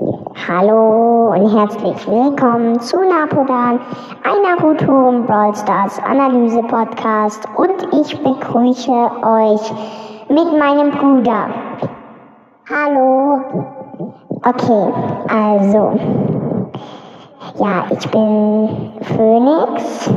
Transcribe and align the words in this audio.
Hallo 0.00 1.32
und 1.32 1.52
herzlich 1.52 2.06
willkommen 2.06 2.78
zu 2.78 2.98
Napodan, 2.98 3.80
ein 4.22 4.42
Naruto 4.44 5.08
und 5.08 5.26
Brawl 5.26 5.52
Stars 5.56 5.98
Analyse 6.04 6.62
Podcast 6.62 7.48
und 7.56 7.82
ich 7.92 8.16
begrüße 8.16 8.92
euch 8.92 9.72
mit 10.28 10.56
meinem 10.56 10.92
Bruder. 10.92 11.48
Hallo. 12.70 13.40
Okay, 14.44 14.92
also, 15.34 15.98
ja, 17.58 17.84
ich 17.90 18.08
bin 18.12 18.92
Phoenix 19.02 20.08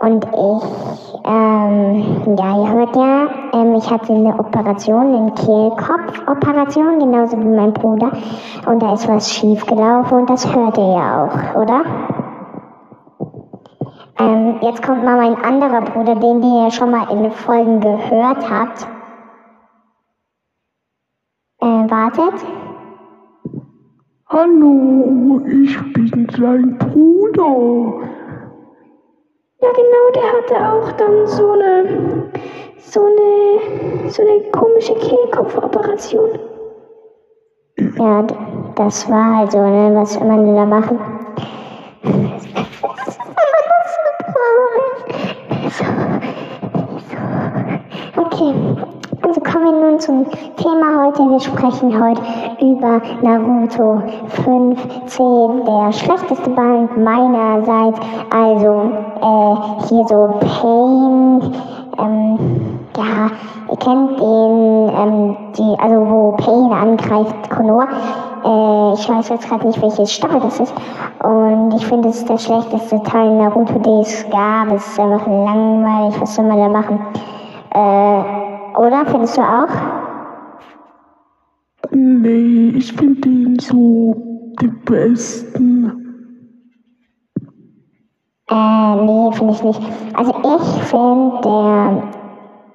und 0.00 0.26
ich, 0.26 1.03
ähm, 1.26 2.36
ja, 2.36 2.62
ihr 2.62 2.70
hört 2.70 2.96
ja, 2.96 3.28
ähm, 3.54 3.74
ich 3.76 3.90
hatte 3.90 4.12
eine 4.12 4.38
Operation, 4.38 5.14
eine 5.14 5.32
Kehlkopfoperation, 5.32 6.98
genauso 6.98 7.38
wie 7.38 7.44
mein 7.44 7.72
Bruder. 7.72 8.12
Und 8.66 8.82
da 8.82 8.92
ist 8.92 9.08
was 9.08 9.32
schiefgelaufen 9.32 10.18
und 10.18 10.30
das 10.30 10.54
hört 10.54 10.76
ihr 10.76 10.92
ja 10.92 11.24
auch, 11.24 11.60
oder? 11.62 11.82
Ähm, 14.18 14.58
jetzt 14.60 14.82
kommt 14.82 15.02
mal 15.02 15.16
mein 15.16 15.42
anderer 15.42 15.80
Bruder, 15.80 16.14
den 16.16 16.42
ihr 16.42 16.64
ja 16.64 16.70
schon 16.70 16.90
mal 16.90 17.10
in 17.10 17.22
den 17.22 17.32
Folgen 17.32 17.80
gehört 17.80 18.50
habt. 18.50 18.86
Äh, 21.60 21.90
wartet. 21.90 22.46
Hallo, 24.28 25.40
ich 25.46 25.92
bin 25.94 26.28
sein 26.36 26.76
Bruder. 26.78 28.13
Ja, 29.64 29.70
genau, 29.72 30.10
der 30.14 30.30
hatte 30.30 30.56
auch 30.74 30.92
dann 30.92 31.26
so 31.26 31.52
eine, 31.52 32.28
so 32.76 33.00
eine, 33.00 34.10
so 34.10 34.20
eine 34.20 34.42
komische 34.50 34.94
Kehlkopfoperation. 34.94 36.38
Ja, 37.96 38.26
das 38.74 39.08
war 39.08 39.38
halt 39.38 39.52
so, 39.52 39.58
ne, 39.58 39.90
was 39.94 40.16
immer 40.16 40.36
die 40.44 40.54
da 40.54 40.66
machen. 40.66 40.98
Okay, 48.16 48.54
kommen 49.54 49.66
wir 49.66 49.90
nun 49.90 50.00
zum 50.00 50.26
Thema 50.56 51.04
heute. 51.04 51.30
Wir 51.30 51.38
sprechen 51.38 51.92
heute 52.02 52.20
über 52.60 53.00
Naruto 53.22 54.02
15, 54.44 55.64
der 55.64 55.92
schlechteste 55.92 56.50
Band 56.50 56.96
meinerseits. 56.96 58.00
Also 58.30 58.90
äh, 59.20 59.86
hier 59.86 60.04
so 60.08 60.34
Pain, 60.40 61.54
ähm, 61.98 62.80
ja, 62.96 63.30
ihr 63.70 63.76
kennt 63.76 64.18
den, 64.18 64.88
ähm, 64.88 65.36
die, 65.56 65.78
also 65.78 66.10
wo 66.10 66.32
Pain 66.32 66.72
angreift, 66.72 67.48
Konoha. 67.50 67.86
Äh, 68.44 68.94
ich 68.94 69.08
weiß 69.08 69.28
jetzt 69.28 69.48
gerade 69.48 69.68
nicht, 69.68 69.80
welche 69.80 70.04
Staffel 70.04 70.40
das 70.40 70.58
ist. 70.58 70.74
Und 71.22 71.74
ich 71.76 71.86
finde, 71.86 72.08
es 72.08 72.16
ist 72.16 72.28
der 72.28 72.38
schlechteste 72.38 73.00
Teil 73.04 73.36
Naruto, 73.36 73.78
den 73.78 74.00
es 74.00 74.28
gab. 74.30 74.72
Es 74.74 74.84
ist 74.84 74.98
einfach 74.98 75.28
langweilig, 75.28 76.20
was 76.20 76.34
soll 76.34 76.44
man 76.44 76.58
da 76.58 76.68
machen? 76.68 76.98
Äh, 77.72 78.43
oder? 78.76 79.04
Findest 79.06 79.36
du 79.36 79.42
auch? 79.42 79.68
Nee, 81.90 82.72
ich 82.76 82.92
finde 82.92 83.28
ihn 83.28 83.58
so 83.58 84.14
den 84.60 84.80
besten. 84.84 86.04
Äh, 88.50 88.96
nee, 88.96 89.32
finde 89.32 89.52
ich 89.52 89.62
nicht. 89.62 89.80
Also 90.14 90.34
ich 90.42 90.82
finde 90.84 91.40
der, 91.44 92.02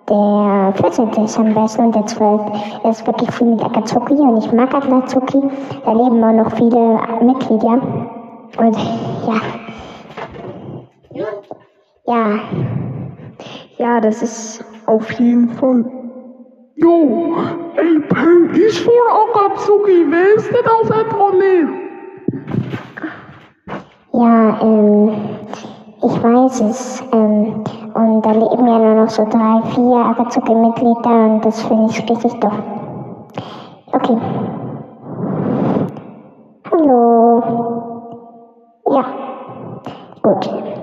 der 0.10 0.74
14. 0.76 1.24
ist 1.24 1.38
am 1.38 1.54
besten 1.54 1.86
und 1.86 1.96
der 1.96 2.06
12. 2.06 2.42
Er 2.84 2.90
ist 2.90 3.06
wirklich 3.06 3.32
viel 3.32 3.48
mit 3.48 3.64
Akatsuki 3.64 4.14
und 4.14 4.38
ich 4.38 4.52
mag 4.52 4.74
Akatsuki. 4.74 5.42
Da 5.86 5.94
leben 5.94 6.24
auch 6.24 6.34
noch 6.34 6.52
viele 6.56 7.00
Mitglieder. 7.22 7.82
Und 8.58 8.78
ja. 9.28 9.42
Ja. 12.06 12.40
Ja, 13.78 14.02
das 14.02 14.22
ist 14.22 14.66
Auf 14.90 15.12
jeden 15.20 15.50
Fall. 15.50 15.86
Jo, 16.74 17.36
ey, 17.76 18.00
Peng, 18.10 18.50
ich 18.56 18.88
wohl 18.88 19.08
Akatsuki. 19.22 20.08
Wer 20.10 20.36
ist 20.36 20.50
denn 20.50 20.66
das 20.66 20.90
etwa 20.90 21.32
nicht? 21.32 21.70
Ja, 24.14 24.60
ähm, 24.64 25.12
ich 26.02 26.24
weiß 26.24 26.62
es. 26.62 27.04
Ähm, 27.14 27.64
und 27.94 28.26
da 28.26 28.32
leben 28.32 28.66
ja 28.66 28.80
nur 28.80 28.96
noch 28.96 29.10
so 29.10 29.26
drei, 29.26 29.62
vier 29.76 29.98
Akatsuki-Mitglieder 29.98 31.26
und 31.36 31.46
das 31.46 31.62
finde 31.62 31.92
ich 31.92 32.10
richtig 32.10 32.40
doof. 32.40 32.54
Okay. 33.92 34.18
Hallo. 36.72 37.44
Ja. 38.90 39.06
Gut. 40.24 40.79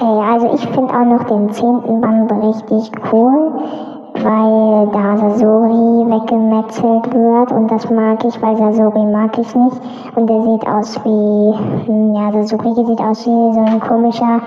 Okay, 0.00 0.18
also 0.32 0.54
ich 0.54 0.66
finde 0.68 0.94
auch 0.94 1.04
noch 1.04 1.24
den 1.24 1.50
zehnten 1.50 2.00
Band 2.00 2.32
richtig 2.32 2.90
cool, 3.12 3.52
weil 4.14 4.86
da 4.94 5.16
Sasori 5.18 6.08
weggemetzelt 6.08 7.12
wird 7.12 7.52
und 7.52 7.70
das 7.70 7.90
mag 7.90 8.24
ich, 8.24 8.40
weil 8.40 8.56
Sasori 8.56 9.04
mag 9.04 9.36
ich 9.36 9.54
nicht 9.54 9.76
und 10.16 10.26
der 10.26 10.40
sieht 10.40 10.66
aus 10.66 10.98
wie, 11.04 11.54
hm, 11.84 12.14
ja, 12.14 12.32
Sasori 12.32 12.74
sieht 12.76 12.98
aus 12.98 13.26
wie 13.26 13.52
so 13.52 13.60
ein 13.60 13.80
komischer, 13.80 14.40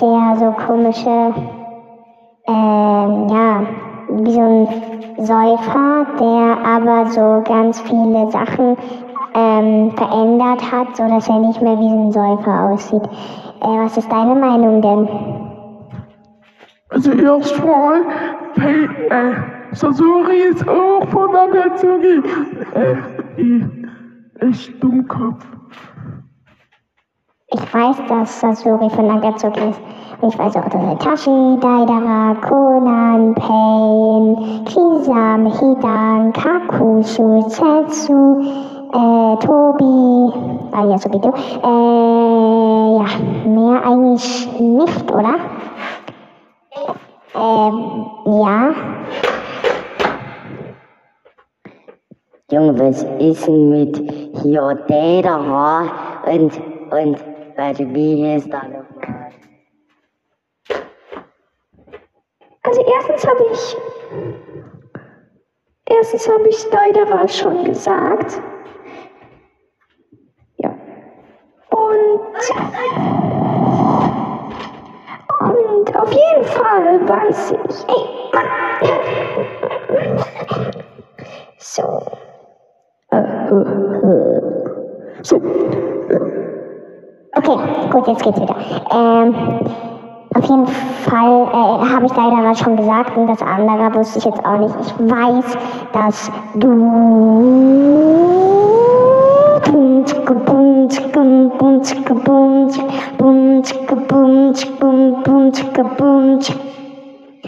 der 0.00 0.36
so 0.36 0.52
komische, 0.64 1.34
ähm, 2.46 3.28
ja, 3.28 3.62
wie 4.10 4.32
so 4.32 4.40
ein 4.40 4.68
Säufer, 5.18 6.06
der 6.20 6.56
aber 6.64 7.06
so 7.06 7.42
ganz 7.44 7.80
viele 7.80 8.30
Sachen 8.30 8.76
ähm, 9.34 9.90
verändert 9.96 10.70
hat, 10.70 10.96
so 10.96 11.08
dass 11.08 11.28
er 11.28 11.40
nicht 11.40 11.60
mehr 11.60 11.76
wie 11.80 11.90
so 11.90 11.96
ein 11.96 12.12
Säufer 12.12 12.70
aussieht. 12.70 13.02
Äh, 13.64 13.66
was 13.66 13.96
ist 13.96 14.12
deine 14.12 14.34
Meinung 14.34 14.82
denn? 14.82 15.08
Also 16.90 17.12
erstmal, 17.12 18.02
Peng, 18.54 18.90
äh, 19.10 19.34
Sasori 19.72 20.36
ist 20.50 20.68
auch 20.68 21.08
von 21.08 21.34
Akatsuki. 21.34 22.22
Äh, 22.74 23.40
eh, 23.40 24.46
echt 24.46 24.82
Dummkopf. 24.82 25.46
Ich 27.48 27.74
weiß, 27.74 27.96
dass 28.08 28.40
Sasori 28.40 28.90
von 28.90 29.06
Nagatsuki 29.06 29.70
ist. 29.70 29.80
Und 30.20 30.32
ich 30.32 30.38
weiß 30.38 30.56
auch, 30.56 30.68
dass 30.68 30.92
Itachi, 30.92 31.58
Daidara, 31.60 32.34
Conan, 32.46 33.34
Pain, 33.34 34.64
Kisame, 34.66 35.50
Hidan, 35.50 36.32
Kakushu, 36.32 37.48
Setsu, 37.48 38.40
äh, 38.92 39.36
Tobi, 39.38 40.32
du, 41.20 41.28
äh, 41.28 42.13
mehr 43.54 43.86
eigentlich 43.86 44.60
nicht, 44.60 45.10
oder? 45.10 45.34
Ähm, 47.34 48.06
ja. 48.26 48.74
Junge, 52.50 52.78
was 52.78 53.02
ist 53.18 53.46
denn 53.46 53.70
mit 53.70 53.96
hier 54.42 54.84
Data 54.88 56.22
und, 56.26 56.52
und, 56.90 57.24
warte, 57.56 57.94
wie 57.94 58.24
heißt 58.24 58.52
da 58.52 58.62
nochmal? 58.62 59.32
Also 62.62 62.84
erstens 62.86 63.26
habe 63.26 63.44
ich 63.52 63.76
erstens 65.86 66.28
habe 66.28 66.48
ich 66.48 66.70
Daidawa 66.70 67.28
schon 67.28 67.64
gesagt. 67.64 68.40
Ja. 70.58 70.70
Und 71.70 73.43
und 75.50 75.96
auf 75.96 76.12
jeden 76.12 76.44
Fall 76.44 77.08
weiß 77.08 77.52
ich. 77.52 77.84
Ey, 77.88 78.04
Mann! 78.32 78.46
So. 81.58 82.02
So, 85.22 85.40
Okay, 87.36 87.56
gut, 87.90 88.06
jetzt 88.06 88.22
geht's 88.22 88.40
wieder. 88.40 88.56
Ähm, 88.92 89.34
auf 90.34 90.44
jeden 90.44 90.66
Fall 90.66 91.42
äh, 91.42 91.92
habe 91.92 92.06
ich 92.06 92.16
leider 92.16 92.54
schon 92.54 92.76
gesagt 92.76 93.16
und 93.16 93.26
das 93.26 93.42
andere 93.42 93.94
wusste 93.94 94.18
ich 94.18 94.24
jetzt 94.24 94.44
auch 94.44 94.58
nicht. 94.58 94.74
Ich 94.80 95.10
weiß, 95.10 95.56
dass 95.92 96.30
du 96.54 98.23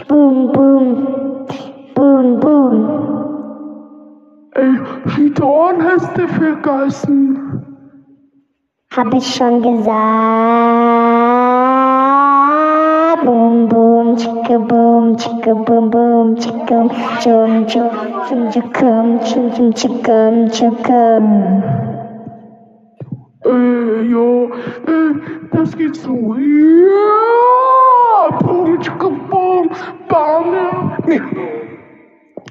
Boom, 0.07 0.51
boom, 0.53 1.05
boom, 1.95 2.39
boom. 2.39 2.75
ey, 4.55 4.79
Hidan 5.15 5.83
hast 5.83 6.17
du 6.17 6.27
vergessen. 6.27 7.63
Hab 8.95 9.13
ich 9.13 9.35
schon 9.35 9.61
gesagt. 9.61 10.87
boom 13.25 13.67
boom 13.67 14.15
chicka 14.15 14.57
boom 14.69 15.15
chicka 15.17 15.53
boom 15.65 15.89
boom 15.89 16.35
chicka 16.37 16.77
chum 17.21 17.65
chum 17.67 17.89
chum 18.27 18.51
chickum 18.51 19.19
chum 19.27 19.51
chum 19.53 19.73
chickum 19.73 20.49
chickum. 20.49 21.96
Äh, 23.97 24.03
ja, 24.11 24.45
äh, 24.93 25.13
das 25.51 25.75
geht 25.75 25.95
so. 25.95 26.35
Ja, 26.35 27.07
tschicka, 28.79 29.09
boom, 29.29 29.69
bam, 30.07 30.53
ja. 30.53 30.97
Nee, 31.07 31.21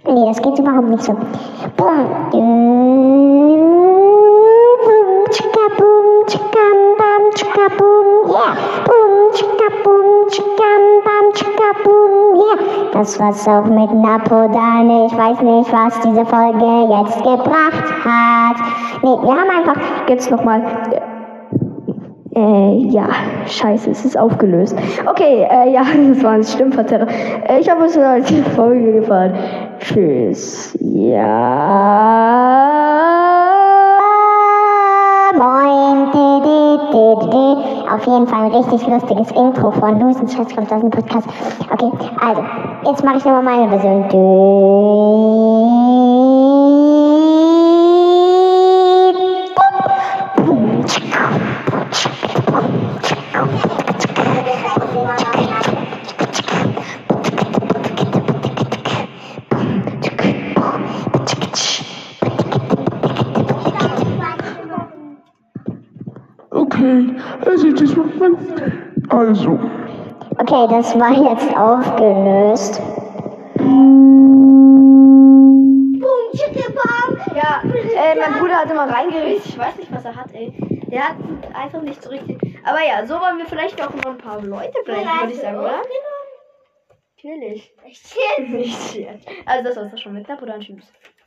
Nee, 0.08 0.26
das 0.26 0.42
geht 0.42 0.58
überhaupt 0.58 0.88
nicht 0.88 1.02
so. 1.02 1.12
Boom, 1.76 2.06
chicka, 5.30 5.66
boom, 5.78 6.26
chickam, 6.26 6.78
bam, 6.98 7.22
chicka, 7.34 7.68
boom, 7.78 8.06
yeah. 8.30 8.54
Boom, 8.86 9.32
chicka, 9.34 9.68
boom, 9.84 10.28
chickam, 10.30 10.82
bam, 11.04 11.32
chicka, 11.34 11.70
boom, 11.84 12.12
yeah. 12.36 12.56
Das 12.92 13.20
war's 13.20 13.46
auch 13.46 13.66
mit 13.66 13.92
Napodan. 13.94 15.06
Ich 15.06 15.16
weiß 15.16 15.40
nicht, 15.42 15.72
was 15.72 16.00
diese 16.00 16.24
Folge 16.24 16.88
jetzt 16.90 17.18
gebracht 17.18 17.88
hat. 18.04 18.56
Nee, 19.02 19.18
wir 19.22 19.36
haben 19.36 19.50
einfach 19.50 19.76
Jetzt 20.08 20.30
nochmal. 20.30 20.62
Äh, 22.36 22.88
ja, 22.90 23.08
scheiße, 23.46 23.90
es 23.90 24.04
ist 24.04 24.18
aufgelöst. 24.18 24.76
Okay, 25.06 25.46
äh, 25.50 25.72
ja, 25.72 25.84
das 26.08 26.22
war 26.22 26.32
ein 26.32 26.44
Stimmverzerrer. 26.44 27.06
Äh, 27.48 27.60
ich 27.60 27.70
hoffe, 27.70 27.86
es 27.86 27.94
die 28.26 28.42
Folge 28.54 28.92
gefallen. 28.92 29.34
Tschüss. 29.78 30.76
Ja. 30.80 31.26
Moin, 35.34 36.10
di, 36.12 36.40
di. 36.44 36.56
Auf 37.88 38.04
jeden 38.06 38.26
Fall 38.26 38.46
ein 38.46 38.52
richtig 38.52 38.86
lustiges 38.86 39.30
Intro 39.30 39.70
von 39.70 39.98
Lusen 39.98 40.28
Schatz 40.28 40.54
kommt 40.54 40.70
aus 40.70 40.80
dem 40.80 40.90
Podcast. 40.90 41.26
Okay, 41.72 41.90
also, 42.20 42.42
jetzt 42.84 43.02
mache 43.02 43.16
ich 43.16 43.24
nochmal 43.24 43.44
meine 43.44 43.68
Version. 43.70 44.08
Okay, 66.56 67.14
also 67.44 67.72
das 67.72 67.96
macht 67.96 68.18
man. 68.18 68.36
Also, 69.08 69.58
Okay, 70.38 70.66
das 70.68 70.98
war 70.98 71.12
jetzt 71.12 71.56
aufgelöst. 71.56 72.82
Ja, 77.34 77.62
äh, 77.62 78.14
mein 78.14 78.38
Bruder 78.38 78.56
hat 78.56 78.70
immer 78.70 78.88
reingeredet. 78.88 79.42
Ich 79.46 79.58
weiß 79.58 79.76
nicht, 79.76 79.90
was 79.92 80.04
er 80.04 80.14
hat, 80.14 80.32
ey. 80.34 80.52
Der 80.90 81.08
hat 81.08 81.16
einfach 81.54 81.80
nicht 81.82 82.02
so 82.02 82.10
richtig. 82.10 82.38
Aber 82.64 82.80
ja, 82.82 83.06
so 83.06 83.14
wollen 83.14 83.38
wir 83.38 83.46
vielleicht 83.46 83.80
auch 83.82 83.94
noch 83.94 84.12
ein 84.12 84.18
paar 84.18 84.42
Leute 84.42 84.78
bleiben, 84.84 85.08
würde 85.20 85.32
ich 85.32 85.40
sagen, 85.40 85.58
oder? 85.58 85.82
Natürlich. 87.16 87.74
Nicht 87.84 89.08
Also, 89.46 89.64
das 89.64 89.76
war's 89.76 89.90
doch 89.90 89.98
schon 89.98 90.12
mit 90.12 90.28
Napoleon. 90.28 90.60
Tschüss. 90.60 90.92